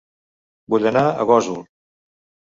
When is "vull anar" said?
0.73-1.03